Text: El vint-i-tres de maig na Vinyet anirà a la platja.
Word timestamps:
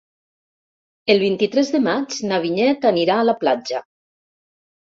El 1.15 1.19
vint-i-tres 1.23 1.69
de 1.75 1.81
maig 1.89 2.17
na 2.31 2.39
Vinyet 2.47 2.89
anirà 2.93 3.19
a 3.21 3.27
la 3.29 3.39
platja. 3.45 3.83